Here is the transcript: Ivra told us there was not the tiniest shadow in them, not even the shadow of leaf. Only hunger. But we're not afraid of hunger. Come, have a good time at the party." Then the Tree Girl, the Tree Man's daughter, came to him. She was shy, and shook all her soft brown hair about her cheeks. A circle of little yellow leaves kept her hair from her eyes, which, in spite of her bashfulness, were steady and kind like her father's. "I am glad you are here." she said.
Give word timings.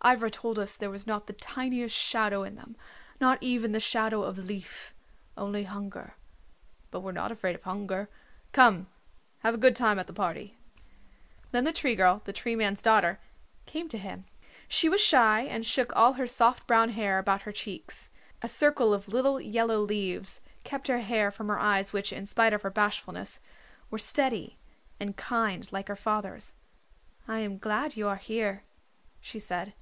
Ivra 0.00 0.30
told 0.30 0.58
us 0.58 0.76
there 0.78 0.88
was 0.90 1.06
not 1.08 1.26
the 1.26 1.34
tiniest 1.34 1.94
shadow 1.94 2.42
in 2.42 2.54
them, 2.54 2.76
not 3.20 3.36
even 3.42 3.72
the 3.72 3.80
shadow 3.80 4.22
of 4.22 4.38
leaf. 4.38 4.94
Only 5.36 5.64
hunger. 5.64 6.14
But 6.90 7.00
we're 7.00 7.12
not 7.12 7.30
afraid 7.32 7.54
of 7.56 7.64
hunger. 7.64 8.08
Come, 8.52 8.86
have 9.40 9.52
a 9.54 9.58
good 9.58 9.76
time 9.76 9.98
at 9.98 10.06
the 10.06 10.14
party." 10.14 10.56
Then 11.50 11.64
the 11.64 11.72
Tree 11.74 11.94
Girl, 11.94 12.22
the 12.24 12.32
Tree 12.32 12.56
Man's 12.56 12.80
daughter, 12.80 13.20
came 13.66 13.86
to 13.90 13.98
him. 13.98 14.24
She 14.66 14.88
was 14.88 15.00
shy, 15.02 15.42
and 15.42 15.66
shook 15.66 15.94
all 15.94 16.12
her 16.14 16.26
soft 16.28 16.66
brown 16.66 16.88
hair 16.90 17.18
about 17.18 17.42
her 17.42 17.52
cheeks. 17.52 18.08
A 18.40 18.48
circle 18.48 18.94
of 18.94 19.08
little 19.08 19.38
yellow 19.40 19.80
leaves 19.82 20.40
kept 20.64 20.88
her 20.88 21.00
hair 21.00 21.30
from 21.30 21.48
her 21.48 21.58
eyes, 21.58 21.92
which, 21.92 22.12
in 22.14 22.24
spite 22.24 22.54
of 22.54 22.62
her 22.62 22.70
bashfulness, 22.70 23.40
were 23.90 23.98
steady 23.98 24.58
and 24.98 25.16
kind 25.18 25.70
like 25.70 25.88
her 25.88 25.96
father's. 25.96 26.54
"I 27.26 27.40
am 27.40 27.58
glad 27.58 27.94
you 27.96 28.08
are 28.08 28.16
here." 28.16 28.62
she 29.20 29.38
said. 29.40 29.74